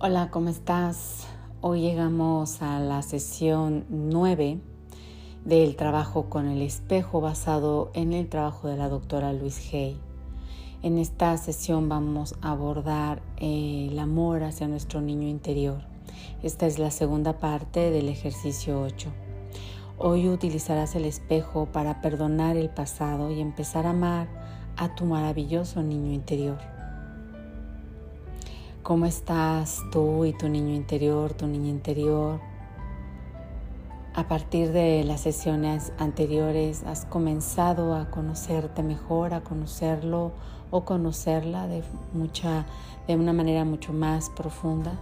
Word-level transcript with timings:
Hola, 0.00 0.30
¿cómo 0.30 0.48
estás? 0.48 1.26
Hoy 1.60 1.80
llegamos 1.80 2.62
a 2.62 2.78
la 2.78 3.02
sesión 3.02 3.84
9 3.90 4.60
del 5.44 5.74
trabajo 5.74 6.30
con 6.30 6.46
el 6.46 6.62
espejo 6.62 7.20
basado 7.20 7.90
en 7.94 8.12
el 8.12 8.28
trabajo 8.28 8.68
de 8.68 8.76
la 8.76 8.88
doctora 8.88 9.32
Luis 9.32 9.74
Hay. 9.74 10.00
En 10.82 10.98
esta 10.98 11.36
sesión 11.36 11.88
vamos 11.88 12.36
a 12.42 12.52
abordar 12.52 13.20
el 13.38 13.98
amor 13.98 14.44
hacia 14.44 14.68
nuestro 14.68 15.00
niño 15.00 15.26
interior. 15.26 15.82
Esta 16.44 16.66
es 16.66 16.78
la 16.78 16.92
segunda 16.92 17.40
parte 17.40 17.90
del 17.90 18.08
ejercicio 18.08 18.80
8. 18.80 19.08
Hoy 19.98 20.28
utilizarás 20.28 20.94
el 20.94 21.06
espejo 21.06 21.66
para 21.66 22.00
perdonar 22.00 22.56
el 22.56 22.70
pasado 22.70 23.32
y 23.32 23.40
empezar 23.40 23.84
a 23.84 23.90
amar 23.90 24.47
a 24.78 24.94
tu 24.94 25.04
maravilloso 25.04 25.82
niño 25.82 26.12
interior. 26.12 26.58
¿Cómo 28.82 29.04
estás 29.06 29.82
tú 29.92 30.24
y 30.24 30.32
tu 30.32 30.48
niño 30.48 30.74
interior, 30.74 31.34
tu 31.34 31.46
niña 31.46 31.68
interior? 31.68 32.40
A 34.14 34.28
partir 34.28 34.72
de 34.72 35.04
las 35.04 35.20
sesiones 35.20 35.92
anteriores 35.98 36.84
has 36.84 37.04
comenzado 37.04 37.94
a 37.94 38.10
conocerte 38.10 38.82
mejor, 38.82 39.34
a 39.34 39.42
conocerlo 39.42 40.32
o 40.70 40.84
conocerla 40.84 41.66
de 41.66 41.82
mucha 42.12 42.64
de 43.06 43.16
una 43.16 43.32
manera 43.32 43.64
mucho 43.64 43.92
más 43.92 44.30
profunda. 44.30 44.92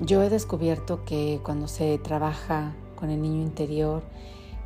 Yo 0.00 0.22
he 0.22 0.30
descubierto 0.30 1.04
que 1.04 1.40
cuando 1.42 1.68
se 1.68 1.98
trabaja 1.98 2.74
con 2.96 3.10
el 3.10 3.20
niño 3.20 3.42
interior 3.42 4.02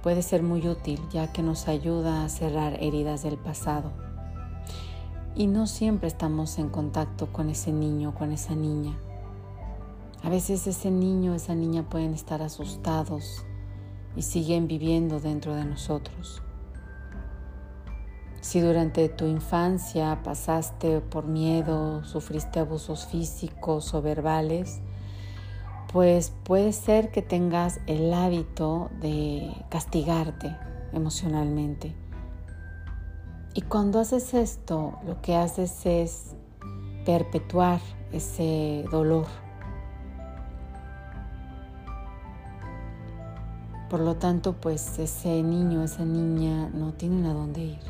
puede 0.03 0.23
ser 0.23 0.43
muy 0.43 0.67
útil 0.69 1.01
ya 1.11 1.33
que 1.33 1.43
nos 1.43 1.69
ayuda 1.69 2.25
a 2.25 2.29
cerrar 2.29 2.83
heridas 2.83 3.23
del 3.23 3.39
pasado 3.39 3.93
y 5.35 5.47
no 5.47 5.67
siempre 5.67 6.09
estamos 6.09 6.59
en 6.59 6.69
contacto 6.69 7.33
con 7.33 7.49
ese 7.49 7.73
niño, 7.73 8.15
con 8.15 8.33
esa 8.33 8.55
niña. 8.55 8.99
A 10.23 10.29
veces 10.29 10.67
ese 10.67 10.91
niño, 10.91 11.35
esa 11.35 11.55
niña 11.55 11.89
pueden 11.89 12.15
estar 12.15 12.43
asustados 12.43 13.45
y 14.15 14.23
siguen 14.23 14.69
viviendo 14.69 15.21
dentro 15.21 15.55
de 15.55 15.65
nosotros. 15.65 16.43
Si 18.41 18.61
durante 18.61 19.09
tu 19.09 19.27
infancia 19.27 20.21
pasaste 20.23 21.01
por 21.01 21.27
miedo, 21.27 22.05
sufriste 22.05 22.61
abusos 22.61 23.07
físicos 23.07 23.95
o 23.95 24.03
verbales, 24.03 24.81
pues 25.93 26.33
puede 26.45 26.73
ser 26.73 27.11
que 27.11 27.23
tengas 27.23 27.81
el 27.87 28.13
hábito 28.15 28.91
de 29.01 29.53
castigarte 29.69 30.57
emocionalmente 30.93 31.95
y 33.55 33.61
cuando 33.61 34.01
haces 34.01 34.33
esto, 34.33 34.99
lo 35.07 35.21
que 35.21 35.37
haces 35.37 35.85
es 35.85 36.35
perpetuar 37.05 37.81
ese 38.11 38.85
dolor. 38.91 39.27
Por 43.91 44.01
lo 44.01 44.17
tanto, 44.17 44.55
pues 44.55 44.99
ese 44.99 45.43
niño, 45.43 45.83
esa 45.83 46.07
niña 46.07 46.71
no 46.71 46.95
tienen 46.95 47.27
a 47.27 47.35
dónde 47.35 47.61
ir. 47.61 47.81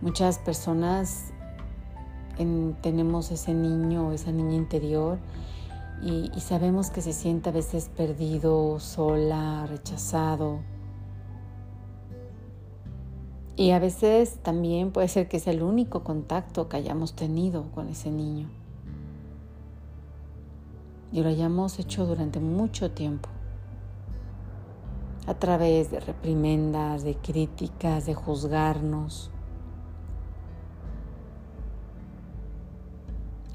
Muchas 0.00 0.40
personas 0.40 1.32
tenemos 2.80 3.30
ese 3.30 3.54
niño 3.54 4.08
o 4.08 4.12
esa 4.12 4.32
niña 4.32 4.54
interior 4.54 5.18
y, 6.02 6.30
y 6.34 6.40
sabemos 6.40 6.90
que 6.90 7.00
se 7.00 7.12
siente 7.12 7.50
a 7.50 7.52
veces 7.52 7.90
perdido, 7.94 8.78
sola, 8.80 9.66
rechazado 9.66 10.60
y 13.56 13.70
a 13.70 13.78
veces 13.78 14.38
también 14.42 14.90
puede 14.90 15.06
ser 15.06 15.28
que 15.28 15.38
sea 15.38 15.52
el 15.52 15.62
único 15.62 16.02
contacto 16.02 16.68
que 16.68 16.76
hayamos 16.76 17.14
tenido 17.14 17.70
con 17.72 17.88
ese 17.88 18.10
niño. 18.10 18.48
Y 21.12 21.22
lo 21.22 21.28
hayamos 21.28 21.78
hecho 21.78 22.04
durante 22.04 22.40
mucho 22.40 22.90
tiempo. 22.90 23.28
A 25.28 25.34
través 25.34 25.92
de 25.92 26.00
reprimendas, 26.00 27.04
de 27.04 27.14
críticas, 27.14 28.06
de 28.06 28.14
juzgarnos. 28.14 29.30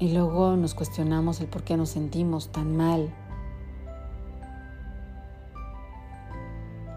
Y 0.00 0.12
luego 0.12 0.56
nos 0.56 0.74
cuestionamos 0.74 1.40
el 1.40 1.46
por 1.46 1.62
qué 1.62 1.76
nos 1.76 1.90
sentimos 1.90 2.48
tan 2.48 2.76
mal 2.76 3.14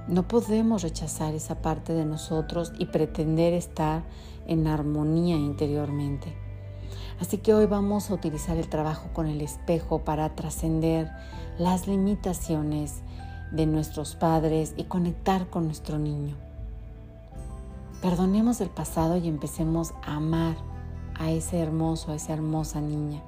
No 0.08 0.28
podemos 0.28 0.82
rechazar 0.82 1.34
esa 1.34 1.62
parte 1.62 1.94
de 1.94 2.04
nosotros 2.04 2.74
y 2.78 2.88
pretender 2.88 3.54
estar 3.54 4.04
en 4.48 4.68
armonía 4.68 5.38
interiormente. 5.38 6.36
Así 7.22 7.38
que 7.38 7.54
hoy 7.54 7.68
vamos 7.68 8.10
a 8.10 8.14
utilizar 8.14 8.58
el 8.58 8.68
trabajo 8.68 9.10
con 9.14 9.28
el 9.28 9.40
espejo 9.40 10.00
para 10.00 10.36
trascender 10.36 11.10
las 11.58 11.88
limitaciones 11.88 13.02
de 13.52 13.66
nuestros 13.66 14.16
padres 14.16 14.74
y 14.76 14.84
conectar 14.84 15.50
con 15.50 15.68
nuestro 15.68 15.98
niño. 15.98 16.36
Perdonemos 18.02 18.60
el 18.60 18.70
pasado 18.70 19.16
y 19.16 19.30
empecemos 19.30 19.94
a 20.04 20.18
amar 20.18 20.58
a 21.16 21.32
ese 21.32 21.60
hermoso, 21.60 22.12
a 22.12 22.16
esa 22.16 22.34
hermosa 22.34 22.82
niña. 22.82 23.22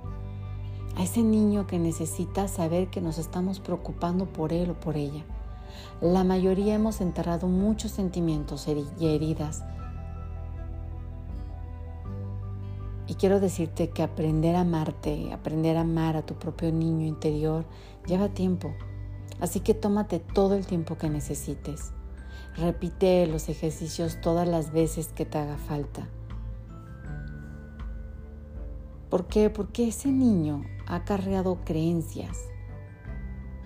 A 0.96 1.04
ese 1.04 1.24
niño 1.24 1.68
que 1.68 1.80
necesita 1.80 2.48
saber 2.48 2.90
que 2.90 3.02
nos 3.02 3.18
estamos 3.18 3.60
preocupando 3.60 4.26
por 4.26 4.54
él 4.54 4.70
o 4.70 4.80
por 4.80 4.96
ella 4.98 5.24
la 6.02 6.24
mayoría 6.24 6.76
hemos 6.76 7.00
enterrado 7.00 7.48
muchos 7.48 7.92
sentimientos 7.92 8.68
y 8.68 9.08
heridas. 9.08 9.64
Y 13.08 13.16
quiero 13.16 13.40
decirte 13.40 13.90
que 13.92 14.04
aprender 14.04 14.56
a 14.56 14.62
amarte, 14.62 15.32
aprender 15.32 15.78
a 15.78 15.82
amar 15.82 16.18
a 16.18 16.26
tu 16.26 16.34
propio 16.34 16.72
niño 16.72 17.06
interior, 17.06 17.66
lleva 18.08 18.30
tiempo. 18.30 18.74
Así 19.40 19.60
que 19.60 19.74
tómate 19.74 20.20
todo 20.20 20.56
el 20.56 20.66
tiempo 20.66 20.98
que 20.98 21.10
necesites. 21.10 21.92
Repite 22.58 23.28
los 23.28 23.48
ejercicios 23.48 24.20
todas 24.22 24.48
las 24.48 24.72
veces 24.72 25.10
que 25.10 25.26
te 25.26 25.38
haga 25.38 25.58
falta. 25.58 26.08
¿Por 29.10 29.28
qué? 29.28 29.50
Porque 29.50 29.88
ese 29.88 30.10
niño 30.10 30.64
ha 30.88 31.04
cargado 31.06 31.60
creencias 31.64 32.38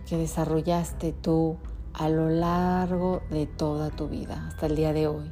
que 0.07 0.17
desarrollaste 0.17 1.13
tú 1.13 1.57
a 1.93 2.09
lo 2.09 2.29
largo 2.29 3.21
de 3.29 3.45
toda 3.45 3.89
tu 3.89 4.07
vida, 4.07 4.47
hasta 4.47 4.65
el 4.65 4.75
día 4.75 4.93
de 4.93 5.07
hoy. 5.07 5.31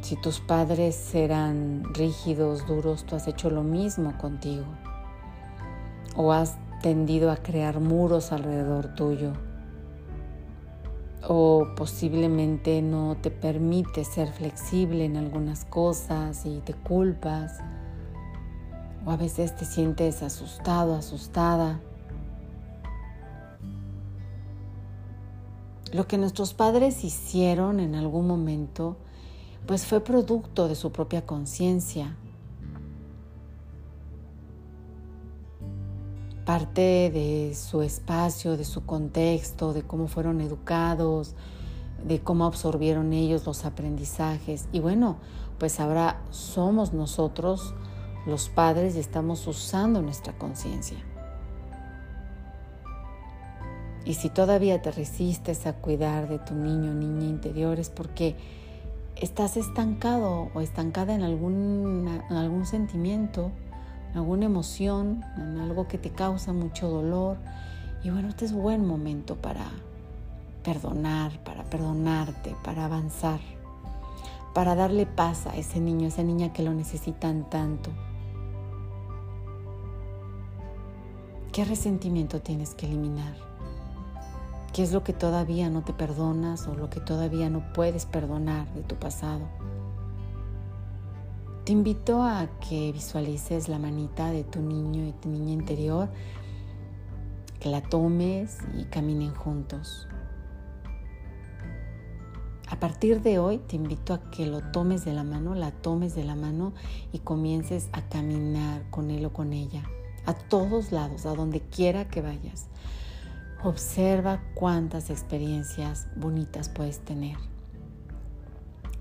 Si 0.00 0.16
tus 0.16 0.40
padres 0.40 1.14
eran 1.14 1.84
rígidos, 1.94 2.66
duros, 2.66 3.04
tú 3.04 3.14
has 3.14 3.28
hecho 3.28 3.48
lo 3.48 3.62
mismo 3.62 4.18
contigo. 4.18 4.64
O 6.16 6.32
has 6.32 6.58
tendido 6.82 7.30
a 7.30 7.36
crear 7.36 7.78
muros 7.78 8.32
alrededor 8.32 8.94
tuyo. 8.94 9.32
O 11.28 11.66
posiblemente 11.76 12.82
no 12.82 13.16
te 13.20 13.30
permite 13.30 14.04
ser 14.04 14.32
flexible 14.32 15.04
en 15.04 15.16
algunas 15.16 15.64
cosas 15.64 16.46
y 16.46 16.60
te 16.60 16.74
culpas. 16.74 17.58
O 19.04 19.10
a 19.10 19.16
veces 19.16 19.54
te 19.56 19.64
sientes 19.64 20.22
asustado, 20.22 20.94
asustada 20.94 21.80
Lo 25.92 26.06
que 26.06 26.18
nuestros 26.18 26.54
padres 26.54 27.02
hicieron 27.02 27.80
en 27.80 27.96
algún 27.96 28.28
momento, 28.28 28.96
pues 29.66 29.86
fue 29.86 30.00
producto 30.00 30.68
de 30.68 30.76
su 30.76 30.92
propia 30.92 31.26
conciencia. 31.26 32.16
Parte 36.50 37.12
de 37.14 37.54
su 37.54 37.80
espacio, 37.80 38.56
de 38.56 38.64
su 38.64 38.84
contexto, 38.84 39.72
de 39.72 39.84
cómo 39.84 40.08
fueron 40.08 40.40
educados, 40.40 41.36
de 42.04 42.18
cómo 42.18 42.44
absorbieron 42.44 43.12
ellos 43.12 43.46
los 43.46 43.64
aprendizajes. 43.64 44.66
Y 44.72 44.80
bueno, 44.80 45.18
pues 45.60 45.78
ahora 45.78 46.20
somos 46.30 46.92
nosotros 46.92 47.72
los 48.26 48.48
padres 48.48 48.96
y 48.96 48.98
estamos 48.98 49.46
usando 49.46 50.02
nuestra 50.02 50.36
conciencia. 50.38 50.96
Y 54.04 54.14
si 54.14 54.28
todavía 54.28 54.82
te 54.82 54.90
resistes 54.90 55.68
a 55.68 55.74
cuidar 55.74 56.28
de 56.28 56.40
tu 56.40 56.56
niño 56.56 56.90
o 56.90 56.94
niña 56.94 57.28
interior 57.28 57.78
es 57.78 57.90
porque 57.90 58.34
estás 59.14 59.56
estancado 59.56 60.50
o 60.52 60.60
estancada 60.60 61.14
en 61.14 61.22
algún, 61.22 62.08
en 62.28 62.36
algún 62.36 62.66
sentimiento, 62.66 63.52
en 63.66 63.69
alguna 64.14 64.46
emoción, 64.46 65.24
en 65.36 65.58
algo 65.58 65.88
que 65.88 65.98
te 65.98 66.10
causa 66.10 66.52
mucho 66.52 66.88
dolor. 66.88 67.36
Y 68.02 68.10
bueno, 68.10 68.28
este 68.28 68.44
es 68.44 68.52
buen 68.52 68.86
momento 68.86 69.36
para 69.36 69.66
perdonar, 70.64 71.42
para 71.44 71.64
perdonarte, 71.64 72.54
para 72.64 72.84
avanzar, 72.84 73.40
para 74.54 74.74
darle 74.74 75.06
paz 75.06 75.46
a 75.46 75.56
ese 75.56 75.80
niño, 75.80 76.06
a 76.06 76.08
esa 76.08 76.22
niña 76.22 76.52
que 76.52 76.62
lo 76.62 76.72
necesitan 76.72 77.48
tanto. 77.48 77.90
¿Qué 81.52 81.64
resentimiento 81.64 82.40
tienes 82.40 82.74
que 82.74 82.86
eliminar? 82.86 83.34
¿Qué 84.72 84.84
es 84.84 84.92
lo 84.92 85.02
que 85.02 85.12
todavía 85.12 85.68
no 85.68 85.82
te 85.82 85.92
perdonas 85.92 86.68
o 86.68 86.74
lo 86.74 86.88
que 86.90 87.00
todavía 87.00 87.50
no 87.50 87.72
puedes 87.72 88.06
perdonar 88.06 88.72
de 88.72 88.82
tu 88.82 88.94
pasado? 88.94 89.59
Te 91.70 91.74
invito 91.74 92.24
a 92.24 92.48
que 92.68 92.90
visualices 92.90 93.68
la 93.68 93.78
manita 93.78 94.32
de 94.32 94.42
tu 94.42 94.60
niño 94.60 95.06
y 95.06 95.12
tu 95.12 95.28
niña 95.28 95.52
interior, 95.52 96.08
que 97.60 97.68
la 97.68 97.80
tomes 97.80 98.58
y 98.76 98.86
caminen 98.86 99.32
juntos. 99.32 100.08
A 102.68 102.80
partir 102.80 103.22
de 103.22 103.38
hoy 103.38 103.58
te 103.58 103.76
invito 103.76 104.14
a 104.14 104.30
que 104.32 104.46
lo 104.46 104.62
tomes 104.72 105.04
de 105.04 105.12
la 105.12 105.22
mano, 105.22 105.54
la 105.54 105.70
tomes 105.70 106.16
de 106.16 106.24
la 106.24 106.34
mano 106.34 106.72
y 107.12 107.20
comiences 107.20 107.88
a 107.92 108.02
caminar 108.02 108.82
con 108.90 109.12
él 109.12 109.24
o 109.26 109.32
con 109.32 109.52
ella, 109.52 109.84
a 110.26 110.34
todos 110.34 110.90
lados, 110.90 111.24
a 111.24 111.36
donde 111.36 111.60
quiera 111.60 112.08
que 112.08 112.20
vayas. 112.20 112.66
Observa 113.62 114.42
cuántas 114.56 115.08
experiencias 115.08 116.08
bonitas 116.16 116.68
puedes 116.68 116.98
tener. 116.98 117.36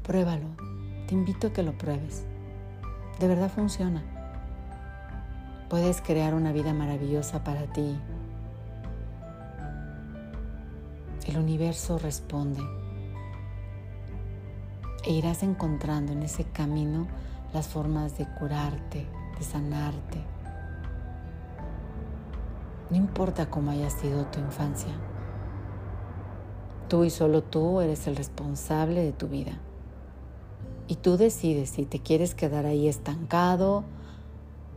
Pruébalo, 0.04 0.50
te 1.08 1.16
invito 1.16 1.48
a 1.48 1.52
que 1.52 1.64
lo 1.64 1.76
pruebes. 1.76 2.29
De 3.20 3.28
verdad 3.28 3.52
funciona. 3.52 4.02
Puedes 5.68 6.02
crear 6.02 6.34
una 6.34 6.54
vida 6.54 6.74
maravillosa 6.74 7.44
para 7.44 7.64
ti. 7.64 8.00
El 11.28 11.38
universo 11.38 12.00
responde 12.00 12.62
e 15.06 15.12
irás 15.12 15.44
encontrando 15.44 16.14
en 16.14 16.24
ese 16.24 16.46
camino 16.46 17.08
las 17.54 17.68
formas 17.68 18.18
de 18.18 18.26
curarte, 18.26 19.06
de 19.38 19.44
sanarte. 19.44 20.24
No 22.90 22.96
importa 22.96 23.50
cómo 23.50 23.72
haya 23.72 23.90
sido 23.90 24.26
tu 24.28 24.40
infancia, 24.40 24.94
tú 26.88 27.04
y 27.04 27.10
solo 27.10 27.44
tú 27.44 27.82
eres 27.82 28.08
el 28.08 28.16
responsable 28.16 29.04
de 29.04 29.12
tu 29.12 29.28
vida. 29.28 29.60
Y 30.90 30.96
tú 30.96 31.18
decides 31.18 31.70
si 31.70 31.86
te 31.86 32.00
quieres 32.00 32.34
quedar 32.34 32.66
ahí 32.66 32.88
estancado, 32.88 33.84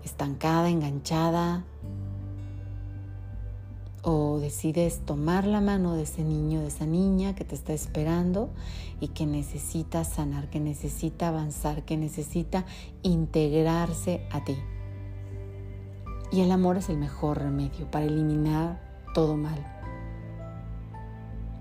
estancada, 0.05 0.69
enganchada, 0.69 1.65
o 4.03 4.39
decides 4.39 5.01
tomar 5.07 5.47
la 5.47 5.63
mano 5.63 5.95
de 5.95 6.03
ese 6.03 6.23
niño, 6.23 6.61
de 6.61 6.67
esa 6.67 6.85
niña 6.85 7.35
que 7.35 7.45
te 7.45 7.55
está 7.55 7.73
esperando 7.73 8.51
y 9.01 9.09
que 9.09 9.25
necesita 9.25 10.05
sanar, 10.05 10.51
que 10.51 10.61
necesita 10.61 11.29
avanzar, 11.29 11.87
que 11.87 11.97
necesita 11.97 12.67
integrarse 13.03 14.27
a 14.31 14.45
ti. 14.45 14.57
Y 16.31 16.43
el 16.43 16.51
amor 16.51 16.77
es 16.77 16.91
el 16.91 16.99
mejor 16.99 17.39
remedio 17.39 17.91
para 17.91 18.05
eliminar 18.05 18.83
todo 19.15 19.39
mal. 19.39 19.65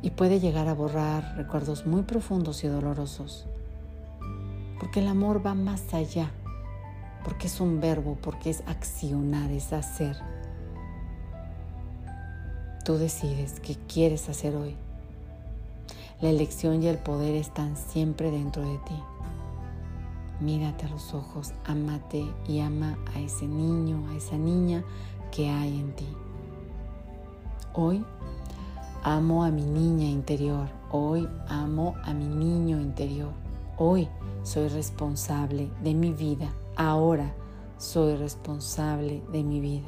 Y 0.02 0.10
puede 0.10 0.42
llegar 0.42 0.68
a 0.68 0.74
borrar 0.74 1.38
recuerdos 1.38 1.86
muy 1.86 2.02
profundos 2.02 2.66
y 2.66 2.68
dolorosos. 2.68 3.48
Porque 4.82 5.00
el 5.00 5.08
amor 5.08 5.46
va 5.46 5.54
más 5.54 5.94
allá. 5.94 6.32
Porque 7.24 7.46
es 7.46 7.62
un 7.62 7.80
verbo, 7.80 8.18
porque 8.20 8.50
es 8.50 8.64
accionar, 8.66 9.52
es 9.52 9.74
hacer. 9.74 10.18
Tú 12.84 12.98
decides 12.98 13.60
qué 13.60 13.76
quieres 13.88 14.28
hacer 14.28 14.56
hoy. 14.56 14.76
La 16.20 16.30
elección 16.32 16.82
y 16.82 16.88
el 16.88 16.98
poder 16.98 17.36
están 17.36 17.78
siempre 17.78 18.32
dentro 18.32 18.64
de 18.64 18.80
ti. 18.80 19.00
Mírate 20.40 20.88
a 20.88 20.90
los 20.90 21.14
ojos, 21.14 21.54
amate 21.64 22.26
y 22.48 22.60
ama 22.60 22.98
a 23.14 23.20
ese 23.20 23.48
niño, 23.48 24.10
a 24.10 24.16
esa 24.16 24.36
niña 24.36 24.84
que 25.32 25.48
hay 25.48 25.80
en 25.80 25.96
ti. 25.96 26.08
Hoy 27.74 28.04
amo 29.04 29.44
a 29.44 29.52
mi 29.52 29.64
niña 29.64 30.10
interior. 30.10 30.70
Hoy 30.90 31.30
amo 31.48 31.94
a 32.04 32.16
mi 32.16 32.26
niño 32.26 32.82
interior. 32.82 33.41
Hoy 33.84 34.08
soy 34.44 34.68
responsable 34.68 35.72
de 35.82 35.96
mi 35.96 36.14
vida. 36.14 36.54
Ahora 36.76 37.34
soy 37.80 38.16
responsable 38.16 39.24
de 39.32 39.44
mi 39.44 39.60
vida. 39.60 39.88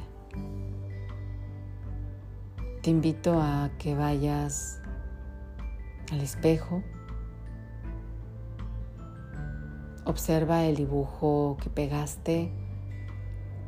Te 2.82 2.90
invito 2.90 3.40
a 3.40 3.70
que 3.78 3.94
vayas 3.94 4.80
al 6.10 6.22
espejo. 6.22 6.82
Observa 10.06 10.64
el 10.64 10.74
dibujo 10.74 11.56
que 11.62 11.70
pegaste 11.70 12.50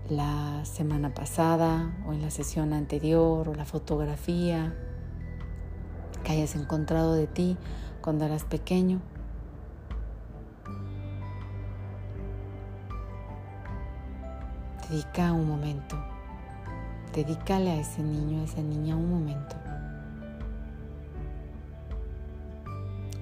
la 0.09 0.65
semana 0.65 1.15
pasada 1.15 1.97
o 2.05 2.13
en 2.13 2.23
la 2.23 2.33
sesión 2.33 2.73
anterior 2.73 3.49
o 3.49 3.55
la 3.55 3.65
fotografía 3.65 4.75
que 6.25 6.33
hayas 6.33 6.57
encontrado 6.57 7.15
de 7.15 7.29
ti 7.29 7.57
cuando 8.01 8.25
eras 8.25 8.43
pequeño. 8.43 9.01
Dedica 14.89 15.33
un 15.33 15.49
momento 15.49 15.97
Dedícale 17.17 17.71
a 17.71 17.81
ese 17.81 18.03
niño, 18.03 18.43
a 18.43 18.45
esa 18.45 18.61
niña 18.61 18.95
un 18.95 19.09
momento. 19.09 19.57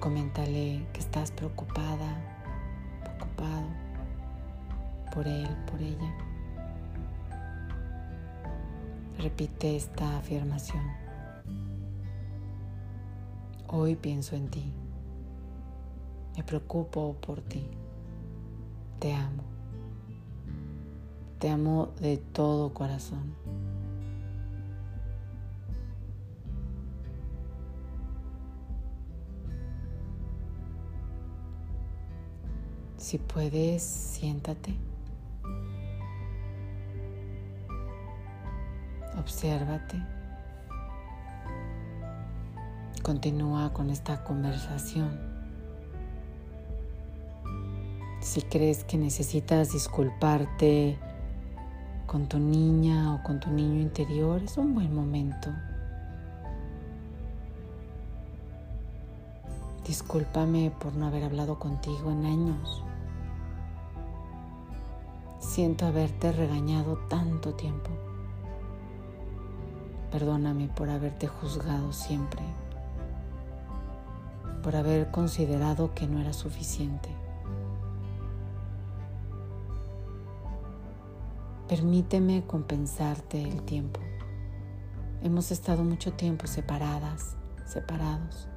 Coméntale 0.01 0.85
que 0.91 0.99
estás 0.99 1.31
preocupada, 1.31 2.17
preocupado 3.01 3.67
por 5.13 5.25
él, 5.25 5.47
por 5.71 5.81
ella. 5.81 6.13
Repite 9.17 9.77
esta 9.77 10.17
afirmación. 10.17 10.83
Hoy 13.69 13.95
pienso 13.95 14.35
en 14.35 14.49
ti. 14.49 14.73
Me 16.35 16.43
preocupo 16.43 17.15
por 17.21 17.39
ti. 17.39 17.65
Te 18.99 19.13
amo. 19.13 19.44
Te 21.45 21.51
amo 21.51 21.93
de 21.99 22.17
todo 22.17 22.73
corazón. 22.73 23.35
Si 32.97 33.19
puedes, 33.19 33.83
siéntate. 33.83 34.73
Obsérvate. 39.19 40.03
Continúa 43.03 43.71
con 43.71 43.91
esta 43.91 44.23
conversación. 44.23 45.19
Si 48.19 48.41
crees 48.41 48.83
que 48.83 48.97
necesitas 48.97 49.71
disculparte 49.71 50.97
con 52.05 52.27
tu 52.27 52.39
niña 52.39 53.13
o 53.13 53.23
con 53.23 53.39
tu 53.39 53.49
niño 53.49 53.81
interior, 53.81 54.41
es 54.43 54.57
un 54.57 54.73
buen 54.73 54.93
momento. 54.93 55.49
Discúlpame 59.85 60.71
por 60.79 60.95
no 60.95 61.07
haber 61.07 61.23
hablado 61.23 61.59
contigo 61.59 62.11
en 62.11 62.25
años. 62.25 62.83
Siento 65.39 65.85
haberte 65.85 66.31
regañado 66.31 66.97
tanto 67.07 67.53
tiempo. 67.53 67.89
Perdóname 70.11 70.69
por 70.69 70.89
haberte 70.89 71.27
juzgado 71.27 71.93
siempre, 71.93 72.41
por 74.63 74.75
haber 74.75 75.11
considerado 75.11 75.93
que 75.93 76.07
no 76.07 76.19
era 76.19 76.33
suficiente. 76.33 77.24
Permíteme 81.67 82.45
compensarte 82.45 83.41
el 83.41 83.63
tiempo. 83.63 83.99
Hemos 85.23 85.49
estado 85.49 85.83
mucho 85.83 86.13
tiempo 86.13 86.45
separadas, 86.45 87.35
separados. 87.65 88.47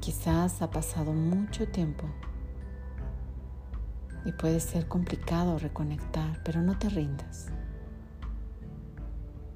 Quizás 0.00 0.60
ha 0.60 0.70
pasado 0.70 1.14
mucho 1.14 1.66
tiempo 1.68 2.04
y 4.26 4.32
puede 4.32 4.60
ser 4.60 4.86
complicado 4.86 5.58
reconectar, 5.58 6.42
pero 6.44 6.60
no 6.60 6.78
te 6.78 6.90
rindas. 6.90 7.46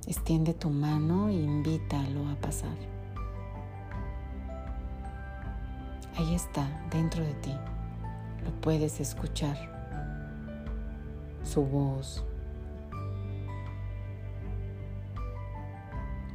Extiende 0.07 0.55
tu 0.55 0.71
mano 0.71 1.29
e 1.29 1.35
invítalo 1.35 2.27
a 2.31 2.37
pasar. 2.37 2.92
Ahí 6.17 6.35
está, 6.35 6.69
dentro 6.91 7.25
de 7.25 7.33
ti. 7.35 7.57
Lo 8.45 8.51
puedes 8.61 9.01
escuchar. 9.01 9.57
Su 11.43 11.65
voz. 11.65 12.25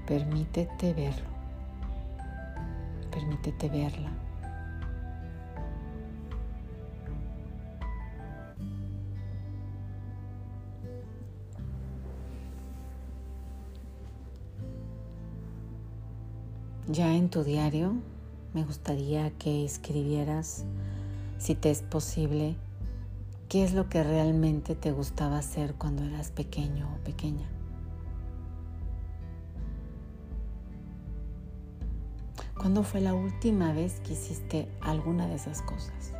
Permítete 0.07 0.93
verlo. 0.93 1.29
Permítete 3.11 3.69
verla. 3.69 4.11
Ya 16.87 17.13
en 17.13 17.29
tu 17.29 17.43
diario 17.43 17.95
me 18.57 18.63
gustaría 18.63 19.29
que 19.37 19.63
escribieras, 19.63 20.65
si 21.37 21.53
te 21.53 21.69
es 21.69 21.83
posible, 21.83 22.55
qué 23.49 23.63
es 23.63 23.75
lo 23.75 23.87
que 23.87 24.03
realmente 24.03 24.73
te 24.73 24.91
gustaba 24.91 25.37
hacer 25.37 25.75
cuando 25.75 26.03
eras 26.03 26.31
pequeño 26.31 26.91
o 26.91 27.03
pequeña. 27.03 27.47
¿Cuándo 32.57 32.81
fue 32.81 32.99
la 32.99 33.13
última 33.13 33.73
vez 33.73 33.99
que 33.99 34.13
hiciste 34.13 34.67
alguna 34.81 35.27
de 35.27 35.35
esas 35.35 35.61
cosas? 35.61 36.13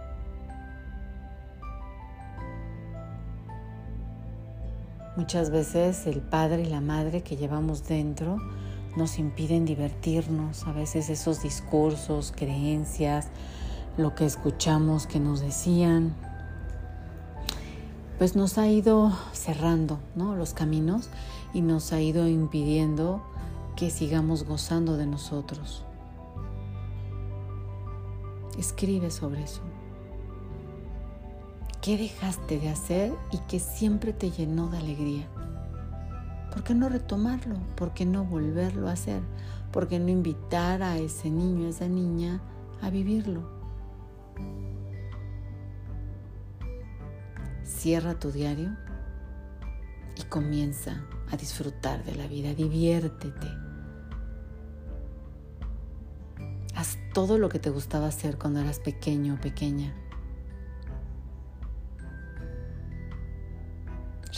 Muchas 5.15 5.49
veces 5.49 6.05
el 6.05 6.21
padre 6.21 6.61
y 6.61 6.65
la 6.67 6.81
madre 6.81 7.23
que 7.23 7.35
llevamos 7.35 7.87
dentro 7.87 8.37
nos 8.97 9.19
impiden 9.19 9.65
divertirnos, 9.65 10.65
a 10.65 10.73
veces 10.73 11.09
esos 11.09 11.41
discursos, 11.43 12.33
creencias, 12.35 13.27
lo 13.95 14.15
que 14.15 14.25
escuchamos 14.25 15.07
que 15.07 15.19
nos 15.19 15.39
decían, 15.39 16.15
pues 18.17 18.35
nos 18.35 18.57
ha 18.57 18.67
ido 18.67 19.13
cerrando 19.31 19.99
¿no? 20.15 20.35
los 20.35 20.53
caminos 20.53 21.09
y 21.53 21.61
nos 21.61 21.93
ha 21.93 22.01
ido 22.01 22.27
impidiendo 22.27 23.21
que 23.75 23.91
sigamos 23.91 24.43
gozando 24.43 24.97
de 24.97 25.05
nosotros. 25.05 25.83
Escribe 28.57 29.11
sobre 29.11 29.43
eso. 29.43 29.61
¿Qué 31.81 31.95
dejaste 31.95 32.59
de 32.59 32.69
hacer 32.69 33.13
y 33.31 33.37
que 33.47 33.59
siempre 33.59 34.11
te 34.11 34.31
llenó 34.31 34.67
de 34.67 34.79
alegría? 34.79 35.27
¿Por 36.57 36.63
qué 36.63 36.73
no 36.73 36.89
retomarlo? 36.89 37.55
¿Por 37.75 37.93
qué 37.93 38.03
no 38.03 38.25
volverlo 38.25 38.89
a 38.89 38.93
hacer? 38.93 39.21
¿Por 39.71 39.87
qué 39.87 39.99
no 39.99 40.09
invitar 40.09 40.81
a 40.81 40.97
ese 40.97 41.29
niño, 41.29 41.67
a 41.67 41.69
esa 41.69 41.87
niña 41.87 42.41
a 42.81 42.89
vivirlo? 42.89 43.47
Cierra 47.63 48.19
tu 48.19 48.31
diario 48.31 48.75
y 50.15 50.23
comienza 50.23 51.05
a 51.31 51.37
disfrutar 51.37 52.03
de 52.03 52.15
la 52.15 52.25
vida, 52.25 52.55
diviértete. 52.55 53.47
Haz 56.73 56.97
todo 57.13 57.37
lo 57.37 57.49
que 57.49 57.59
te 57.59 57.69
gustaba 57.69 58.07
hacer 58.07 58.39
cuando 58.39 58.61
eras 58.61 58.79
pequeño 58.79 59.35
o 59.35 59.37
pequeña. 59.39 59.93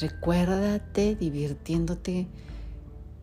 Recuérdate 0.01 1.15
divirtiéndote 1.15 2.27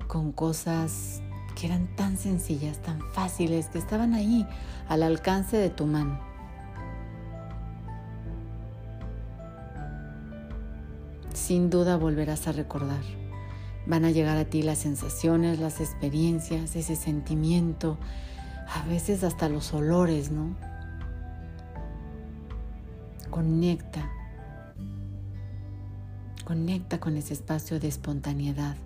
con 0.08 0.32
cosas 0.32 1.22
que 1.54 1.66
eran 1.66 1.94
tan 1.96 2.18
sencillas, 2.18 2.82
tan 2.82 3.00
fáciles, 3.12 3.68
que 3.68 3.78
estaban 3.78 4.12
ahí 4.12 4.46
al 4.88 5.02
alcance 5.02 5.56
de 5.56 5.70
tu 5.70 5.86
mano. 5.86 6.20
Sin 11.32 11.70
duda 11.70 11.96
volverás 11.96 12.46
a 12.46 12.52
recordar. 12.52 13.02
Van 13.86 14.04
a 14.04 14.10
llegar 14.10 14.36
a 14.36 14.44
ti 14.44 14.62
las 14.62 14.78
sensaciones, 14.78 15.58
las 15.58 15.80
experiencias, 15.80 16.76
ese 16.76 16.96
sentimiento, 16.96 17.96
a 18.68 18.86
veces 18.86 19.24
hasta 19.24 19.48
los 19.48 19.72
olores, 19.72 20.30
¿no? 20.30 20.54
Conecta 23.30 24.10
Conecta 26.46 27.00
con 27.00 27.16
ese 27.16 27.34
espacio 27.34 27.80
de 27.80 27.88
espontaneidad. 27.88 28.76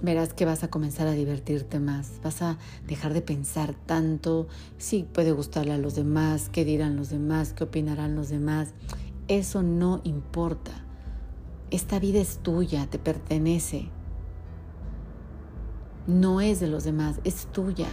Verás 0.00 0.32
que 0.32 0.46
vas 0.46 0.64
a 0.64 0.68
comenzar 0.68 1.08
a 1.08 1.12
divertirte 1.12 1.78
más, 1.78 2.20
vas 2.24 2.40
a 2.40 2.56
dejar 2.86 3.12
de 3.12 3.20
pensar 3.20 3.74
tanto 3.74 4.48
si 4.78 5.02
puede 5.02 5.32
gustarle 5.32 5.74
a 5.74 5.76
los 5.76 5.94
demás, 5.94 6.48
qué 6.48 6.64
dirán 6.64 6.96
los 6.96 7.10
demás, 7.10 7.52
qué 7.52 7.64
opinarán 7.64 8.16
los 8.16 8.30
demás. 8.30 8.72
Eso 9.28 9.62
no 9.62 10.00
importa. 10.04 10.72
Esta 11.70 11.98
vida 11.98 12.20
es 12.20 12.38
tuya, 12.38 12.86
te 12.86 12.98
pertenece. 12.98 13.90
No 16.06 16.40
es 16.40 16.60
de 16.60 16.68
los 16.68 16.84
demás, 16.84 17.20
es 17.24 17.44
tuya. 17.52 17.90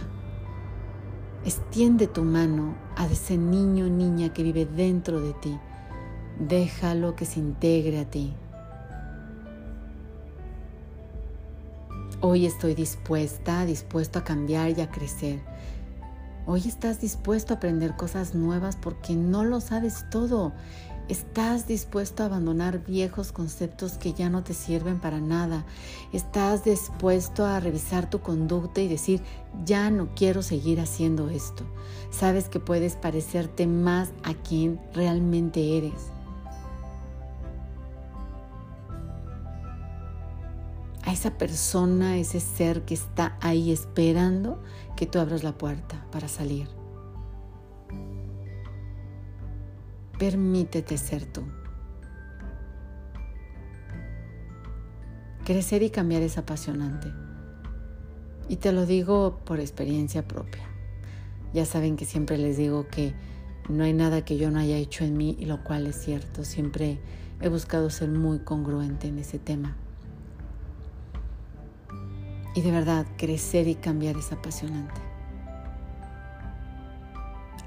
Extiende 1.44 2.06
tu 2.06 2.24
mano 2.24 2.74
a 2.96 3.04
ese 3.04 3.36
niño 3.36 3.90
niña 3.90 4.32
que 4.32 4.44
vive 4.44 4.64
dentro 4.64 5.20
de 5.20 5.34
ti 5.34 5.58
Déjalo 6.40 7.16
que 7.16 7.26
se 7.26 7.38
integre 7.38 8.00
a 8.00 8.06
ti. 8.06 8.32
Hoy 12.22 12.46
estoy 12.46 12.74
dispuesta, 12.74 13.66
dispuesto 13.66 14.18
a 14.18 14.24
cambiar 14.24 14.70
y 14.70 14.80
a 14.80 14.90
crecer. 14.90 15.40
Hoy 16.46 16.62
estás 16.66 16.98
dispuesto 16.98 17.52
a 17.52 17.58
aprender 17.58 17.94
cosas 17.94 18.34
nuevas 18.34 18.76
porque 18.76 19.14
no 19.16 19.44
lo 19.44 19.60
sabes 19.60 20.06
todo. 20.10 20.54
Estás 21.10 21.66
dispuesto 21.66 22.22
a 22.22 22.26
abandonar 22.26 22.86
viejos 22.86 23.32
conceptos 23.32 23.98
que 23.98 24.14
ya 24.14 24.30
no 24.30 24.42
te 24.42 24.54
sirven 24.54 24.98
para 24.98 25.20
nada. 25.20 25.66
Estás 26.10 26.64
dispuesto 26.64 27.44
a 27.44 27.60
revisar 27.60 28.08
tu 28.08 28.20
conducta 28.20 28.80
y 28.80 28.88
decir, 28.88 29.20
ya 29.66 29.90
no 29.90 30.14
quiero 30.14 30.40
seguir 30.40 30.80
haciendo 30.80 31.28
esto. 31.28 31.64
Sabes 32.10 32.48
que 32.48 32.60
puedes 32.60 32.96
parecerte 32.96 33.66
más 33.66 34.08
a 34.22 34.32
quien 34.32 34.80
realmente 34.94 35.76
eres. 35.76 36.12
A 41.10 41.12
esa 41.12 41.36
persona, 41.36 42.18
ese 42.18 42.38
ser 42.38 42.84
que 42.84 42.94
está 42.94 43.36
ahí 43.40 43.72
esperando 43.72 44.62
que 44.96 45.06
tú 45.06 45.18
abras 45.18 45.42
la 45.42 45.58
puerta 45.58 46.06
para 46.12 46.28
salir. 46.28 46.68
Permítete 50.20 50.96
ser 50.98 51.26
tú. 51.26 51.42
Crecer 55.44 55.82
y 55.82 55.90
cambiar 55.90 56.22
es 56.22 56.38
apasionante. 56.38 57.12
Y 58.48 58.56
te 58.56 58.70
lo 58.70 58.86
digo 58.86 59.40
por 59.44 59.58
experiencia 59.58 60.28
propia. 60.28 60.62
Ya 61.52 61.66
saben 61.66 61.96
que 61.96 62.04
siempre 62.04 62.38
les 62.38 62.56
digo 62.56 62.86
que 62.86 63.14
no 63.68 63.82
hay 63.82 63.94
nada 63.94 64.24
que 64.24 64.36
yo 64.36 64.52
no 64.52 64.60
haya 64.60 64.76
hecho 64.76 65.04
en 65.04 65.16
mí, 65.16 65.36
y 65.40 65.46
lo 65.46 65.64
cual 65.64 65.88
es 65.88 65.96
cierto. 65.96 66.44
Siempre 66.44 67.00
he 67.40 67.48
buscado 67.48 67.90
ser 67.90 68.10
muy 68.10 68.38
congruente 68.38 69.08
en 69.08 69.18
ese 69.18 69.40
tema. 69.40 69.76
Y 72.54 72.62
de 72.62 72.72
verdad, 72.72 73.06
crecer 73.16 73.68
y 73.68 73.76
cambiar 73.76 74.16
es 74.16 74.32
apasionante. 74.32 75.00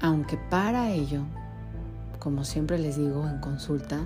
Aunque 0.00 0.36
para 0.36 0.90
ello, 0.90 1.22
como 2.18 2.44
siempre 2.44 2.78
les 2.78 2.96
digo 2.96 3.26
en 3.26 3.38
consulta, 3.40 4.00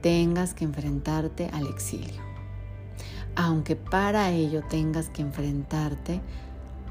tengas 0.00 0.54
que 0.54 0.64
enfrentarte 0.64 1.48
al 1.52 1.66
exilio. 1.66 2.20
Aunque 3.34 3.74
para 3.76 4.30
ello 4.30 4.62
tengas 4.68 5.08
que 5.08 5.22
enfrentarte 5.22 6.20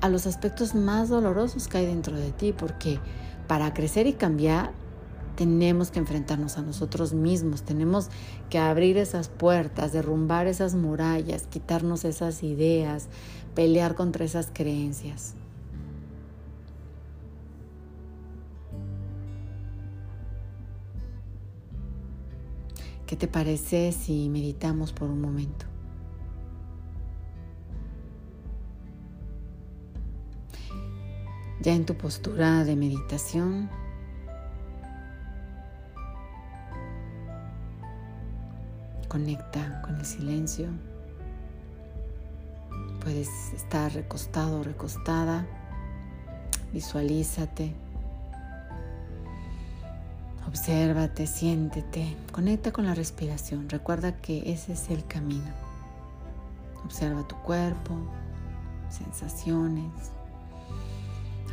a 0.02 0.10
los 0.10 0.26
aspectos 0.28 0.76
más 0.76 1.10
dolorosos 1.10 1.68
que 1.68 1.78
hay 1.78 1.86
dentro 1.86 2.18
de 2.18 2.32
ti, 2.32 2.54
porque 2.54 3.00
para 3.48 3.74
crecer 3.74 4.08
y 4.08 4.14
cambiar 4.14 4.72
tenemos 5.42 5.90
que 5.90 5.98
enfrentarnos 5.98 6.60
a 6.60 6.62
nosotros 6.62 7.14
mismos, 7.14 7.64
tenemos 7.64 8.10
que 8.52 8.60
abrir 8.60 8.98
esas 8.98 9.28
puertas, 9.28 9.92
derrumbar 9.92 10.46
esas 10.46 10.76
murallas, 10.76 11.48
quitarnos 11.48 12.06
esas 12.06 12.44
ideas, 12.44 13.08
pelear 13.56 13.96
contra 13.96 14.24
esas 14.24 14.52
creencias. 14.54 15.34
¿Qué 23.08 23.16
te 23.16 23.28
parece 23.28 23.94
si 23.94 24.30
meditamos 24.30 24.94
por 24.94 25.10
un 25.10 25.22
momento? 25.22 25.66
Ya 31.64 31.74
en 31.74 31.88
tu 31.88 31.96
postura 31.96 32.64
de 32.64 32.76
meditación, 32.76 33.81
Conecta 39.12 39.82
con 39.82 39.98
el 39.98 40.06
silencio. 40.06 40.70
Puedes 43.04 43.28
estar 43.52 43.92
recostado 43.92 44.62
o 44.62 44.64
recostada. 44.64 45.46
Visualízate. 46.72 47.74
Obsérvate, 50.48 51.28
siéntete. 51.28 52.16
Conecta 52.32 52.72
con 52.72 52.86
la 52.86 52.96
respiración. 52.96 53.68
Recuerda 53.68 54.16
que 54.16 54.50
ese 54.50 54.72
es 54.72 54.90
el 54.90 55.06
camino. 55.06 55.52
Observa 56.86 57.28
tu 57.28 57.36
cuerpo, 57.36 57.94
sensaciones. 58.90 59.92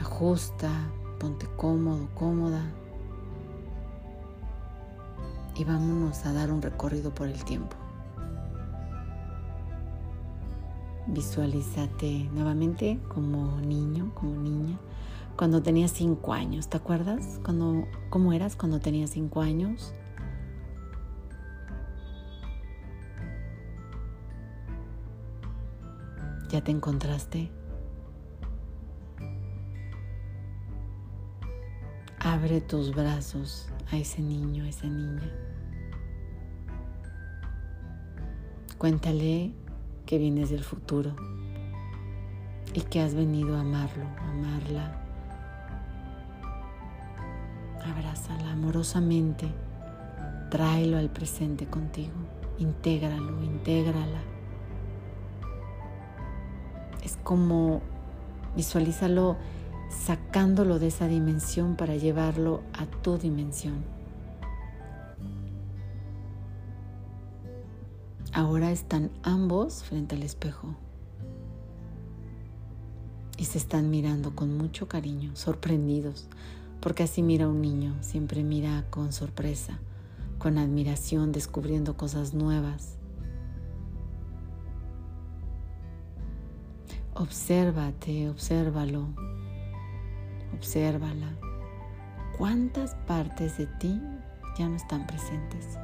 Ajusta, 0.00 0.70
ponte 1.18 1.48
cómodo, 1.56 2.08
cómoda 2.14 2.62
y 5.58 5.64
vámonos 5.64 6.24
a 6.24 6.32
dar 6.32 6.50
un 6.50 6.62
recorrido 6.62 7.14
por 7.14 7.28
el 7.28 7.44
tiempo. 7.44 7.76
visualízate 11.08 12.28
nuevamente 12.32 13.00
como 13.08 13.60
niño, 13.60 14.12
como 14.14 14.40
niña, 14.40 14.78
cuando 15.36 15.62
tenías 15.62 15.90
cinco 15.92 16.32
años. 16.32 16.68
¿Te 16.68 16.76
acuerdas? 16.76 17.40
Cuando, 17.44 17.86
¿Cómo 18.10 18.32
eras 18.32 18.56
cuando 18.56 18.80
tenías 18.80 19.10
cinco 19.10 19.40
años? 19.40 19.94
¿Ya 26.50 26.62
te 26.62 26.70
encontraste? 26.70 27.50
Abre 32.20 32.60
tus 32.60 32.94
brazos 32.94 33.68
a 33.90 33.96
ese 33.96 34.22
niño, 34.22 34.64
a 34.64 34.68
esa 34.68 34.86
niña. 34.86 35.47
Cuéntale 38.78 39.50
que 40.06 40.18
vienes 40.18 40.50
del 40.50 40.62
futuro 40.62 41.16
y 42.74 42.80
que 42.82 43.00
has 43.00 43.12
venido 43.12 43.56
a 43.56 43.62
amarlo, 43.62 44.04
a 44.04 44.30
amarla. 44.30 45.02
Abrázala 47.84 48.52
amorosamente, 48.52 49.48
tráelo 50.48 50.96
al 50.96 51.10
presente 51.10 51.66
contigo, 51.66 52.14
intégralo, 52.60 53.42
intégrala. 53.42 54.22
Es 57.02 57.18
como 57.24 57.82
visualízalo 58.54 59.36
sacándolo 59.88 60.78
de 60.78 60.86
esa 60.86 61.08
dimensión 61.08 61.74
para 61.74 61.96
llevarlo 61.96 62.62
a 62.74 62.86
tu 62.86 63.18
dimensión. 63.18 63.97
Ahora 68.38 68.70
están 68.70 69.10
ambos 69.24 69.82
frente 69.82 70.14
al 70.14 70.22
espejo 70.22 70.76
y 73.36 73.46
se 73.46 73.58
están 73.58 73.90
mirando 73.90 74.36
con 74.36 74.56
mucho 74.56 74.86
cariño, 74.86 75.34
sorprendidos, 75.34 76.28
porque 76.80 77.02
así 77.02 77.20
mira 77.20 77.48
un 77.48 77.60
niño, 77.60 77.96
siempre 78.00 78.44
mira 78.44 78.84
con 78.90 79.12
sorpresa, 79.12 79.80
con 80.38 80.56
admiración, 80.56 81.32
descubriendo 81.32 81.96
cosas 81.96 82.32
nuevas. 82.32 82.94
Obsérvate, 87.14 88.28
obsérvalo, 88.28 89.08
obsérvala. 90.56 91.36
¿Cuántas 92.38 92.94
partes 92.94 93.58
de 93.58 93.66
ti 93.66 94.00
ya 94.56 94.68
no 94.68 94.76
están 94.76 95.08
presentes? 95.08 95.76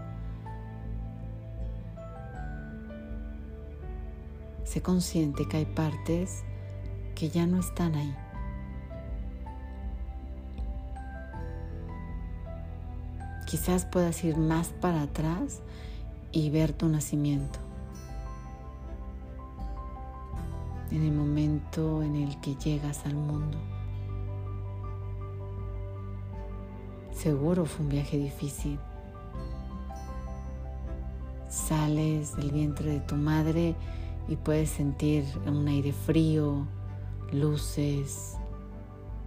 Sé 4.65 4.83
consciente 4.83 5.47
que 5.47 5.59
hay 5.59 5.67
partes 5.67 6.43
que 7.15 7.29
ya 7.29 7.47
no 7.47 7.61
están 7.61 7.95
ahí. 7.95 8.15
Quizás 13.47 13.85
puedas 13.85 14.25
ir 14.25 14.37
más 14.37 14.69
para 14.69 15.03
atrás 15.03 15.61
y 16.33 16.51
ver 16.51 16.73
tu 16.73 16.89
nacimiento. 16.89 17.59
En 20.91 21.05
el 21.05 21.13
momento 21.13 22.03
en 22.03 22.17
el 22.17 22.41
que 22.41 22.57
llegas 22.57 23.05
al 23.07 23.15
mundo. 23.15 23.59
Seguro 27.13 27.65
fue 27.65 27.85
un 27.85 27.91
viaje 27.91 28.19
difícil. 28.19 28.79
Sales 31.49 32.35
del 32.37 32.51
vientre 32.51 32.91
de 32.91 33.01
tu 33.01 33.15
madre 33.15 33.77
y 34.29 34.37
puedes 34.37 34.71
sentir 34.71 35.25
un 35.47 35.69
aire 35.69 35.93
frío, 35.93 36.67
luces, 37.33 38.37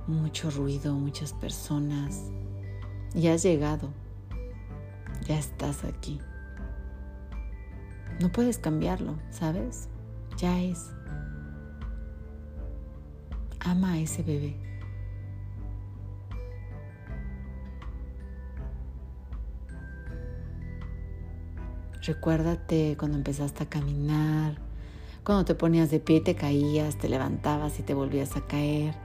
mucho 0.08 0.50
ruido, 0.50 0.94
muchas 0.94 1.34
personas. 1.34 2.32
Y 3.14 3.28
has 3.28 3.44
llegado, 3.44 3.90
ya 5.28 5.38
estás 5.38 5.84
aquí. 5.84 6.20
No 8.20 8.32
puedes 8.32 8.58
cambiarlo, 8.58 9.16
¿sabes? 9.30 9.90
Ya 10.38 10.60
es. 10.62 10.92
Ama 13.60 13.94
a 13.94 14.00
ese 14.00 14.24
bebé. 14.24 14.68
Recuérdate 22.02 22.96
cuando 22.98 23.18
empezaste 23.18 23.64
a 23.64 23.70
caminar, 23.70 24.67
cuando 25.28 25.44
te 25.44 25.56
ponías 25.56 25.92
de 25.92 26.00
pie, 26.00 26.22
te 26.22 26.36
caías, 26.36 26.98
te 26.98 27.10
levantabas 27.10 27.80
y 27.80 27.84
te 27.84 27.94
volvías 27.94 28.38
a 28.38 28.48
caer. 28.48 28.96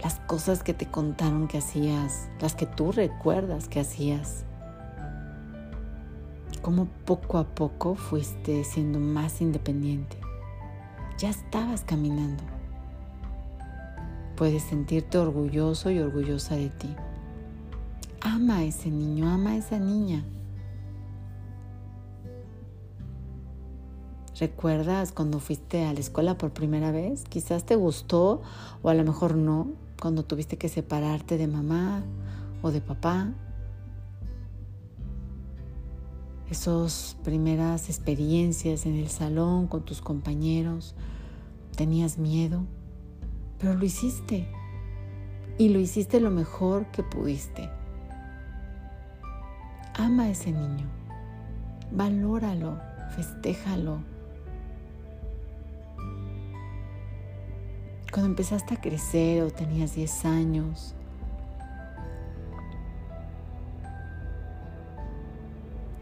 Las 0.00 0.20
cosas 0.20 0.62
que 0.62 0.74
te 0.74 0.86
contaron 0.86 1.48
que 1.48 1.58
hacías, 1.58 2.28
las 2.40 2.54
que 2.54 2.66
tú 2.66 2.92
recuerdas 2.92 3.66
que 3.66 3.80
hacías. 3.80 4.44
Cómo 6.62 6.86
poco 7.04 7.38
a 7.38 7.48
poco 7.48 7.96
fuiste 7.96 8.62
siendo 8.62 9.00
más 9.00 9.40
independiente. 9.40 10.16
Ya 11.18 11.30
estabas 11.30 11.82
caminando. 11.82 12.44
Puedes 14.36 14.62
sentirte 14.62 15.18
orgulloso 15.18 15.90
y 15.90 15.98
orgullosa 15.98 16.54
de 16.54 16.68
ti. 16.68 16.94
Ama 18.20 18.58
a 18.58 18.62
ese 18.62 18.88
niño, 18.88 19.28
ama 19.28 19.50
a 19.50 19.56
esa 19.56 19.80
niña. 19.80 20.22
¿Recuerdas 24.38 25.10
cuando 25.10 25.40
fuiste 25.40 25.84
a 25.84 25.92
la 25.92 25.98
escuela 25.98 26.38
por 26.38 26.52
primera 26.52 26.92
vez? 26.92 27.24
Quizás 27.24 27.64
te 27.64 27.74
gustó 27.74 28.40
o 28.82 28.88
a 28.88 28.94
lo 28.94 29.02
mejor 29.02 29.34
no, 29.34 29.72
cuando 30.00 30.24
tuviste 30.24 30.56
que 30.56 30.68
separarte 30.68 31.36
de 31.36 31.48
mamá 31.48 32.04
o 32.62 32.70
de 32.70 32.80
papá. 32.80 33.32
Esas 36.48 37.16
primeras 37.24 37.88
experiencias 37.88 38.86
en 38.86 38.94
el 38.94 39.08
salón 39.08 39.66
con 39.66 39.84
tus 39.84 40.00
compañeros, 40.00 40.94
tenías 41.74 42.16
miedo, 42.16 42.62
pero 43.58 43.74
lo 43.74 43.84
hiciste. 43.84 44.48
Y 45.58 45.70
lo 45.70 45.80
hiciste 45.80 46.20
lo 46.20 46.30
mejor 46.30 46.86
que 46.92 47.02
pudiste. 47.02 47.68
Ama 49.94 50.24
a 50.24 50.30
ese 50.30 50.52
niño, 50.52 50.86
valóralo, 51.90 52.78
festéjalo 53.16 54.17
Cuando 58.12 58.30
empezaste 58.30 58.74
a 58.74 58.80
crecer 58.80 59.42
o 59.42 59.50
tenías 59.50 59.94
10 59.94 60.24
años, 60.24 60.94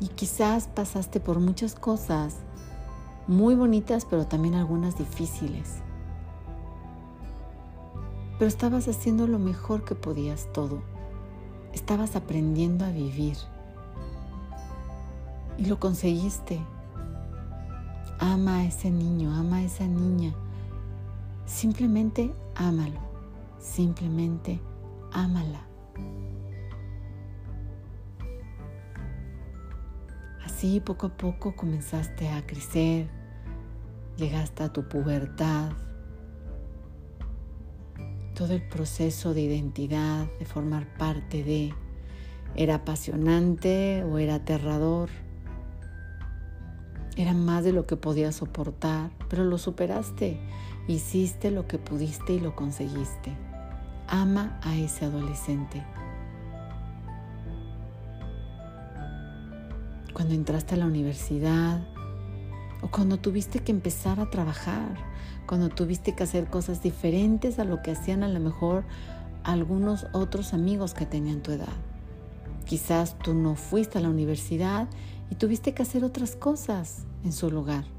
y 0.01 0.09
quizás 0.09 0.69
pasaste 0.69 1.21
por 1.21 1.41
muchas 1.41 1.75
cosas 1.75 2.37
muy 3.27 3.55
bonitas, 3.55 4.05
pero 4.05 4.27
también 4.27 4.55
algunas 4.55 4.97
difíciles. 4.97 5.79
Pero 8.39 8.49
estabas 8.49 8.87
haciendo 8.87 9.27
lo 9.27 9.39
mejor 9.39 9.85
que 9.85 9.95
podías 9.95 10.53
todo. 10.53 10.83
Estabas 11.73 12.15
aprendiendo 12.15 12.85
a 12.85 12.91
vivir. 12.91 13.37
Y 15.59 15.65
lo 15.65 15.81
conseguiste. 15.81 16.61
Ama 18.21 18.59
a 18.59 18.65
ese 18.65 18.91
niño, 18.91 19.35
ama 19.35 19.57
a 19.57 19.63
esa 19.63 19.87
niña 19.87 20.35
Simplemente 21.47 22.33
ámalo, 22.57 23.01
simplemente 23.61 24.61
ámala. 25.13 25.65
Así 30.45 30.81
poco 30.81 31.07
a 31.07 31.17
poco 31.17 31.55
comenzaste 31.55 32.29
a 32.31 32.45
crecer, 32.45 33.09
llegaste 34.17 34.65
a 34.65 34.73
tu 34.73 34.89
pubertad, 34.89 35.71
todo 38.35 38.53
el 38.53 38.67
proceso 38.67 39.33
de 39.33 39.43
identidad, 39.43 40.27
de 40.41 40.47
formar 40.47 40.99
parte 40.99 41.45
de, 41.45 41.73
era 42.57 42.77
apasionante 42.77 44.03
o 44.03 44.19
era 44.19 44.35
aterrador, 44.37 45.11
era 47.17 47.35
más 47.35 47.63
de 47.63 47.73
lo 47.73 47.87
que 47.87 47.97
podías 47.97 48.35
soportar, 48.35 49.11
pero 49.29 49.45
lo 49.45 49.59
superaste 49.59 50.41
Hiciste 50.89 51.51
lo 51.51 51.67
que 51.67 51.79
pudiste 51.79 52.35
y 52.35 52.41
lo 52.41 52.55
conseguiste. 52.55 53.33
Ama 54.07 54.61
a 54.63 54.77
ese 54.77 55.05
adolescente. 55.05 55.83
Cuando 60.13 60.35
entraste 60.35 60.77
a 60.77 60.79
la 60.79 60.87
universidad 60.87 61.81
o 62.83 62.89
cuando 62.89 63.17
tuviste 63.19 63.59
que 63.59 63.73
empezar 63.73 64.21
a 64.21 64.31
trabajar, 64.31 64.97
cuando 65.47 65.71
tuviste 65.71 66.15
que 66.15 66.23
hacer 66.23 66.47
cosas 66.47 66.83
diferentes 66.83 67.59
a 67.59 67.65
lo 67.65 67.83
que 67.83 67.91
hacían 67.91 68.23
a 68.23 68.29
lo 68.29 68.39
mejor 68.39 68.85
algunos 69.43 70.07
otros 70.13 70.55
amigos 70.55 70.95
que 70.95 71.05
tenían 71.05 71.43
tu 71.43 71.51
edad. 71.51 71.77
Quizás 72.65 73.19
tú 73.19 73.35
no 73.35 73.57
fuiste 73.57 73.99
a 73.99 74.01
la 74.01 74.09
universidad 74.09 74.89
y 75.31 75.35
tuviste 75.35 75.75
que 75.75 75.83
hacer 75.83 76.05
otras 76.05 76.37
cosas 76.37 77.07
en 77.25 77.33
su 77.33 77.51
lugar. 77.51 77.96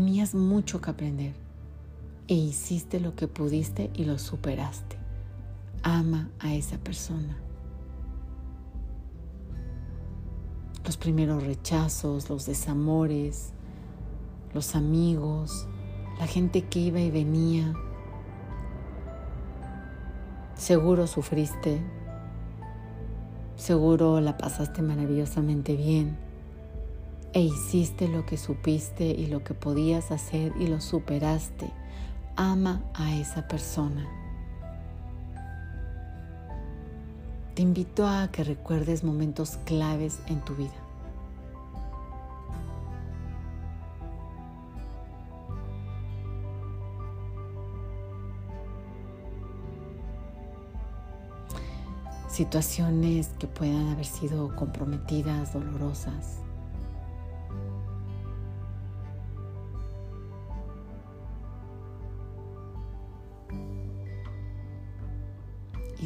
Tenías 0.00 0.34
mucho 0.34 0.80
que 0.80 0.90
aprender 0.90 1.34
e 2.26 2.32
hiciste 2.32 3.00
lo 3.00 3.14
que 3.14 3.28
pudiste 3.28 3.90
y 3.92 4.06
lo 4.06 4.18
superaste. 4.18 4.96
Ama 5.82 6.30
a 6.38 6.54
esa 6.54 6.78
persona. 6.78 7.36
Los 10.86 10.96
primeros 10.96 11.44
rechazos, 11.44 12.30
los 12.30 12.46
desamores, 12.46 13.52
los 14.54 14.74
amigos, 14.74 15.68
la 16.18 16.26
gente 16.26 16.62
que 16.62 16.78
iba 16.78 17.00
y 17.00 17.10
venía. 17.10 17.74
Seguro 20.54 21.06
sufriste, 21.06 21.78
seguro 23.54 24.22
la 24.22 24.38
pasaste 24.38 24.80
maravillosamente 24.80 25.76
bien 25.76 26.29
e 27.32 27.40
hiciste 27.40 28.08
lo 28.08 28.26
que 28.26 28.36
supiste 28.36 29.04
y 29.04 29.26
lo 29.26 29.44
que 29.44 29.54
podías 29.54 30.10
hacer 30.10 30.52
y 30.58 30.66
lo 30.66 30.80
superaste. 30.80 31.70
Ama 32.36 32.82
a 32.94 33.14
esa 33.16 33.46
persona. 33.46 34.08
Te 37.54 37.62
invito 37.62 38.06
a 38.06 38.28
que 38.32 38.44
recuerdes 38.44 39.04
momentos 39.04 39.58
claves 39.64 40.20
en 40.26 40.40
tu 40.44 40.54
vida. 40.54 40.72
situaciones 52.40 53.28
que 53.38 53.46
puedan 53.46 53.88
haber 53.88 54.06
sido 54.06 54.56
comprometidas, 54.56 55.52
dolorosas. 55.52 56.38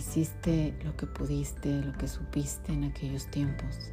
Hiciste 0.07 0.77
lo 0.85 0.97
que 0.97 1.07
pudiste, 1.07 1.83
lo 1.83 1.93
que 1.95 2.07
supiste 2.07 2.73
en 2.73 2.85
aquellos 2.85 3.27
tiempos, 3.31 3.91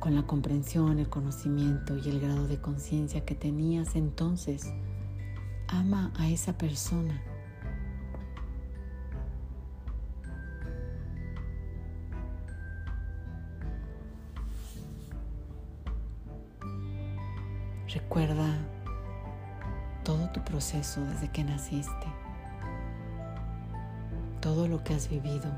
con 0.00 0.14
la 0.14 0.26
comprensión, 0.26 0.98
el 0.98 1.08
conocimiento 1.08 1.96
y 1.96 2.08
el 2.08 2.20
grado 2.20 2.48
de 2.48 2.60
conciencia 2.60 3.24
que 3.24 3.34
tenías 3.34 3.94
entonces. 3.94 4.72
Ama 5.68 6.12
a 6.16 6.28
esa 6.28 6.58
persona 6.58 7.22
Recuerda 17.92 18.58
todo 20.02 20.30
tu 20.30 20.42
proceso 20.42 21.02
desde 21.04 21.30
que 21.30 21.44
naciste, 21.44 22.06
todo 24.42 24.66
lo 24.66 24.82
que 24.82 24.92
has 24.92 25.08
vivido, 25.08 25.48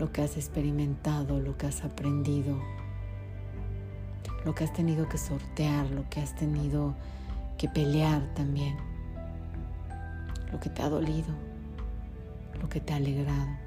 lo 0.00 0.10
que 0.10 0.22
has 0.22 0.36
experimentado, 0.36 1.38
lo 1.38 1.56
que 1.58 1.66
has 1.66 1.84
aprendido, 1.84 2.58
lo 4.44 4.54
que 4.54 4.64
has 4.64 4.72
tenido 4.72 5.06
que 5.06 5.18
sortear, 5.18 5.88
lo 5.90 6.08
que 6.08 6.20
has 6.20 6.34
tenido 6.34 6.94
que 7.58 7.68
pelear 7.68 8.22
también, 8.34 8.74
lo 10.50 10.58
que 10.58 10.70
te 10.70 10.82
ha 10.82 10.88
dolido, 10.88 11.28
lo 12.60 12.68
que 12.70 12.80
te 12.80 12.94
ha 12.94 12.96
alegrado. 12.96 13.63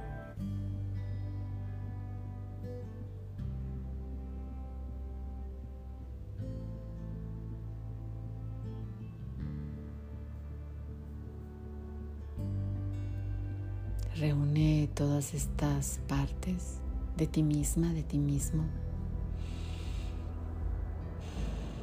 Todas 15.18 15.34
estas 15.34 16.00
partes 16.08 16.78
de 17.18 17.26
ti 17.26 17.42
misma, 17.42 17.92
de 17.92 18.04
ti 18.04 18.20
mismo. 18.20 18.66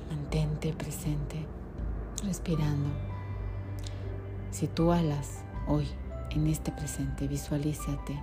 Mantente 0.09 0.73
presente, 0.73 1.44
respirando. 2.25 2.90
Si 4.53 4.68
tú 4.68 4.92
alas 4.92 5.42
hoy 5.66 5.88
en 6.31 6.47
este 6.47 6.70
presente, 6.70 7.27
visualízate 7.27 8.23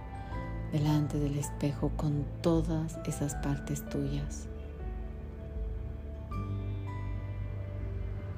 delante 0.71 1.19
del 1.19 1.37
espejo 1.37 1.91
con 1.97 2.23
todas 2.41 2.97
esas 3.05 3.35
partes 3.35 3.83
tuyas. 3.89 4.47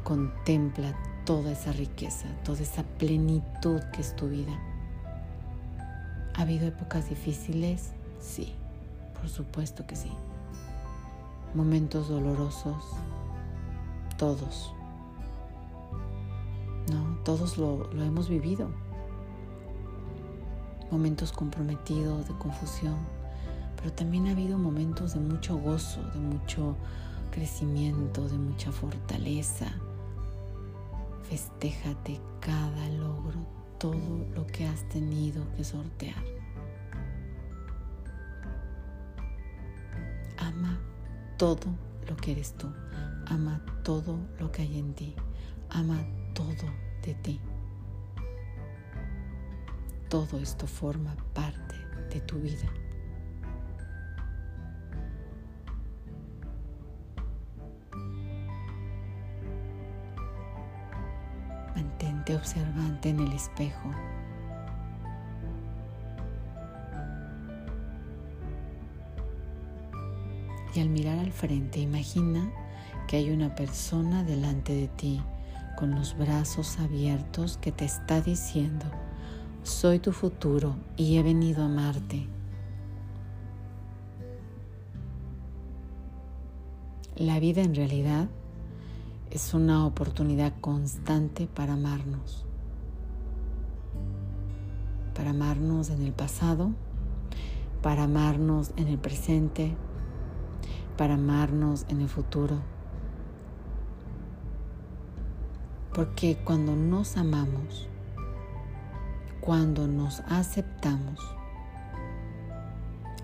Contempla 0.03 0.97
toda 1.23 1.51
esa 1.51 1.71
riqueza, 1.71 2.25
toda 2.43 2.63
esa 2.63 2.81
plenitud 2.97 3.79
que 3.93 4.01
es 4.01 4.15
tu 4.15 4.27
vida. 4.27 4.72
¿Ha 6.43 6.45
habido 6.45 6.67
épocas 6.67 7.07
difíciles? 7.07 7.91
Sí, 8.19 8.53
por 9.17 9.29
supuesto 9.29 9.87
que 9.87 9.95
sí. 9.95 10.11
Momentos 11.55 12.09
dolorosos, 12.09 12.83
todos. 14.17 14.73
No, 16.91 17.15
todos 17.23 17.57
lo, 17.57 17.89
lo 17.93 18.03
hemos 18.03 18.27
vivido. 18.27 18.67
Momentos 20.91 21.31
comprometidos, 21.31 22.27
de 22.27 22.33
confusión, 22.33 22.97
pero 23.77 23.93
también 23.93 24.27
ha 24.27 24.31
habido 24.31 24.57
momentos 24.57 25.13
de 25.13 25.21
mucho 25.21 25.55
gozo, 25.57 26.03
de 26.09 26.19
mucho 26.19 26.75
crecimiento, 27.31 28.27
de 28.27 28.37
mucha 28.37 28.69
fortaleza. 28.69 29.71
Festéjate 31.29 32.19
cada 32.41 32.89
logro, 32.89 33.39
todo 33.79 34.25
lo 34.33 34.47
que 34.47 34.65
has 34.65 34.87
tenido 34.89 35.43
que 35.55 35.63
sortear. 35.63 36.32
Ama 40.53 40.79
todo 41.37 41.67
lo 42.07 42.15
que 42.17 42.31
eres 42.31 42.53
tú. 42.53 42.67
Ama 43.27 43.61
todo 43.83 44.17
lo 44.39 44.51
que 44.51 44.61
hay 44.61 44.79
en 44.79 44.93
ti. 44.93 45.15
Ama 45.69 45.99
todo 46.33 46.69
de 47.03 47.13
ti. 47.15 47.39
Todo 50.09 50.37
esto 50.39 50.67
forma 50.67 51.15
parte 51.33 51.75
de 52.09 52.21
tu 52.21 52.39
vida. 52.39 52.69
Mantente 61.75 62.35
observante 62.35 63.09
en 63.09 63.19
el 63.21 63.33
espejo. 63.33 63.89
Y 70.75 70.79
al 70.79 70.89
mirar 70.89 71.19
al 71.19 71.31
frente, 71.31 71.79
imagina 71.79 72.51
que 73.07 73.17
hay 73.17 73.29
una 73.29 73.53
persona 73.53 74.23
delante 74.23 74.73
de 74.73 74.87
ti 74.87 75.21
con 75.77 75.95
los 75.95 76.17
brazos 76.17 76.79
abiertos 76.79 77.57
que 77.57 77.71
te 77.71 77.85
está 77.85 78.21
diciendo, 78.21 78.85
soy 79.63 79.99
tu 79.99 80.11
futuro 80.11 80.75
y 80.97 81.17
he 81.17 81.23
venido 81.23 81.63
a 81.63 81.65
amarte. 81.65 82.27
La 87.15 87.39
vida 87.39 87.61
en 87.61 87.75
realidad 87.75 88.27
es 89.29 89.53
una 89.53 89.85
oportunidad 89.85 90.53
constante 90.61 91.47
para 91.47 91.73
amarnos. 91.73 92.45
Para 95.13 95.29
amarnos 95.29 95.89
en 95.89 96.01
el 96.01 96.11
pasado, 96.11 96.71
para 97.81 98.03
amarnos 98.03 98.71
en 98.77 98.87
el 98.87 98.97
presente, 98.97 99.75
para 100.97 101.15
amarnos 101.15 101.85
en 101.89 102.01
el 102.01 102.09
futuro. 102.09 102.57
Porque 105.93 106.37
cuando 106.43 106.75
nos 106.75 107.17
amamos, 107.17 107.87
cuando 109.41 109.87
nos 109.87 110.21
aceptamos, 110.21 111.19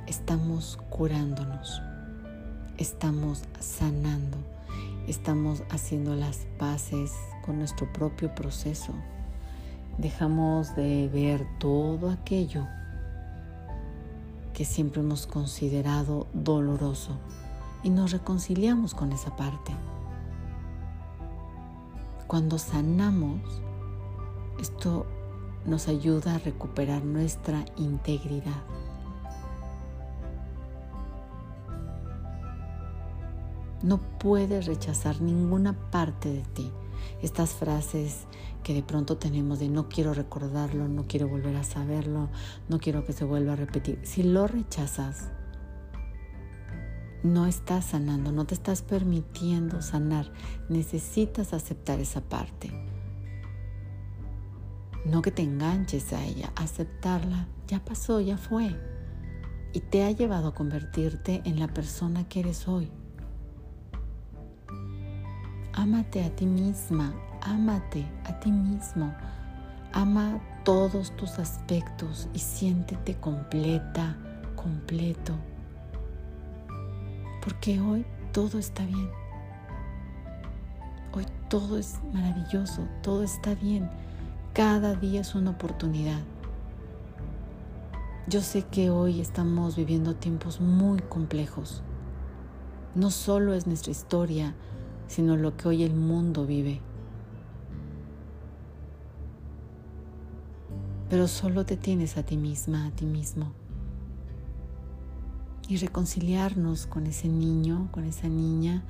estamos 0.08 0.78
curándonos, 0.90 1.82
estamos 2.78 3.44
sanando 3.60 4.38
estamos 5.10 5.64
haciendo 5.70 6.16
las 6.16 6.46
paces 6.58 7.14
con 7.46 7.58
nuestro 7.58 7.92
propio 7.92 8.34
proceso. 8.36 8.94
Dejamos 9.98 10.76
de 10.76 11.08
ver 11.08 11.46
todo 11.60 12.10
aquello 12.12 12.68
que 14.54 14.66
siempre 14.66 15.02
hemos 15.02 15.26
considerado 15.26 16.28
doloroso 16.34 17.18
y 17.84 17.90
nos 17.90 18.12
reconciliamos 18.12 18.94
con 18.94 19.12
esa 19.12 19.36
parte. 19.36 19.74
Cuando 22.28 22.58
sanamos, 22.60 23.42
esto 24.60 25.06
nos 25.66 25.88
ayuda 25.88 26.36
a 26.36 26.40
recuperar 26.40 27.04
nuestra 27.04 27.66
integridad. 27.78 28.64
No 33.82 34.00
puedes 34.20 34.66
rechazar 34.66 35.22
ninguna 35.22 35.74
parte 35.90 36.32
de 36.34 36.42
ti, 36.42 36.72
estas 37.22 37.52
frases 37.52 38.26
que 38.64 38.74
de 38.74 38.84
pronto 38.84 39.18
tenemos 39.18 39.60
de 39.60 39.70
no 39.70 39.88
quiero 39.88 40.14
recordarlo, 40.14 40.90
no 40.90 41.06
quiero 41.08 41.30
volver 41.30 41.56
a 41.56 41.64
saberlo, 41.64 42.28
no 42.68 42.80
quiero 42.80 43.06
que 43.06 43.14
se 43.14 43.24
vuelva 43.24 43.54
a 43.54 43.56
repetir. 43.56 44.00
Si 44.04 44.22
lo 44.22 44.48
rechazas, 44.48 45.30
no 47.24 47.46
estás 47.48 47.86
sanando, 47.86 48.32
no 48.32 48.46
te 48.46 48.54
estás 48.54 48.82
permitiendo 48.82 49.82
sanar. 49.82 50.32
Necesitas 50.70 51.54
aceptar 51.54 52.00
esa 52.00 52.22
parte. 52.22 52.72
No 55.06 55.22
que 55.22 55.32
te 55.32 55.42
enganches 55.42 56.14
a 56.14 56.24
ella, 56.24 56.52
aceptarla. 56.56 57.48
Ya 57.68 57.84
pasó, 57.84 58.22
ya 58.22 58.38
fue. 58.38 58.76
Y 59.74 59.82
te 59.82 60.04
ha 60.04 60.12
llevado 60.12 60.50
a 60.50 60.56
convertirte 60.56 61.42
en 61.46 61.60
la 61.60 61.68
persona 61.68 62.28
que 62.28 62.40
eres 62.40 62.68
hoy. 62.68 62.90
Ámate 65.74 66.24
a 66.24 66.36
ti 66.36 66.46
misma, 66.46 67.14
ámate 67.42 68.06
a 68.26 68.40
ti 68.40 68.52
mismo. 68.52 69.14
Ama 69.94 70.40
todos 70.64 71.16
tus 71.16 71.40
aspectos 71.40 72.28
y 72.34 72.40
siéntete 72.40 73.16
completa, 73.16 74.18
completo. 74.56 75.34
Porque 77.42 77.80
hoy 77.80 78.06
todo 78.32 78.60
está 78.60 78.86
bien. 78.86 79.10
Hoy 81.14 81.26
todo 81.50 81.78
es 81.78 82.00
maravilloso, 82.14 82.88
todo 83.02 83.24
está 83.24 83.56
bien. 83.56 83.90
Cada 84.54 84.96
día 84.96 85.22
es 85.22 85.36
una 85.36 85.52
oportunidad. 85.52 86.22
Yo 88.28 88.42
sé 88.42 88.64
que 88.64 88.92
hoy 88.92 89.22
estamos 89.22 89.76
viviendo 89.76 90.16
tiempos 90.16 90.62
muy 90.62 91.00
complejos. 91.00 91.82
No 92.94 93.10
solo 93.10 93.54
es 93.54 93.66
nuestra 93.66 93.92
historia, 93.92 94.54
sino 95.08 95.36
lo 95.36 95.58
que 95.58 95.68
hoy 95.68 95.84
el 95.84 95.96
mundo 95.96 96.46
vive. 96.46 96.82
Pero 101.10 101.28
solo 101.28 101.66
te 101.66 101.76
tienes 101.76 102.18
a 102.18 102.24
ti 102.24 102.38
misma, 102.38 102.86
a 102.86 102.92
ti 102.92 103.06
mismo. 103.06 103.52
Y 105.70 105.78
reconciliarnos 105.78 106.88
con 106.88 107.06
ese 107.06 107.28
niño, 107.28 107.90
con 107.92 108.04
esa 108.04 108.28
niña, 108.28 108.82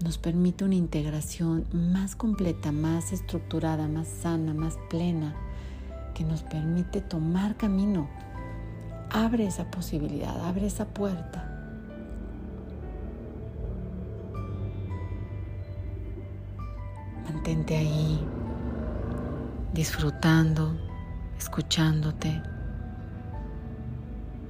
nos 0.00 0.16
permite 0.16 0.64
una 0.64 0.76
integración 0.76 1.66
más 1.72 2.14
completa, 2.14 2.70
más 2.70 3.12
estructurada, 3.12 3.88
más 3.88 4.06
sana, 4.06 4.54
más 4.54 4.78
plena, 4.88 5.34
que 6.14 6.22
nos 6.22 6.44
permite 6.44 7.00
tomar 7.00 7.56
camino. 7.56 8.08
Abre 9.10 9.44
esa 9.46 9.68
posibilidad, 9.72 10.46
abre 10.46 10.66
esa 10.66 10.84
puerta. 10.84 11.50
Mantente 17.24 17.76
ahí, 17.76 18.20
disfrutando, 19.72 20.76
escuchándote, 21.36 22.40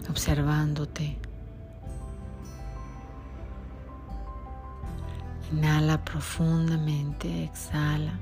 observándote. 0.08 1.18
Inhala 5.52 6.04
profundamente, 6.04 7.44
exhala. 7.44 8.18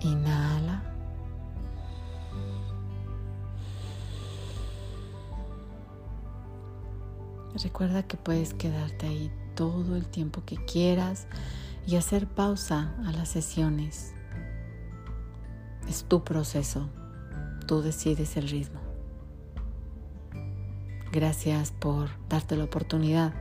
Inhala. 0.00 0.82
Recuerda 7.62 8.02
que 8.02 8.16
puedes 8.16 8.54
quedarte 8.54 9.06
ahí 9.06 9.30
todo 9.54 9.96
el 9.96 10.06
tiempo 10.06 10.42
que 10.44 10.56
quieras 10.56 11.26
y 11.86 11.96
hacer 11.96 12.26
pausa 12.26 12.94
a 13.06 13.12
las 13.12 13.28
sesiones. 13.28 14.14
Es 15.88 16.04
tu 16.04 16.24
proceso, 16.24 16.88
tú 17.66 17.82
decides 17.82 18.36
el 18.36 18.48
ritmo. 18.48 18.80
Gracias 21.12 21.72
por 21.72 22.08
darte 22.28 22.56
la 22.56 22.64
oportunidad 22.64 23.34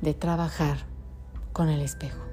de 0.00 0.14
trabajar 0.14 0.78
con 1.52 1.68
el 1.68 1.82
espejo. 1.82 2.29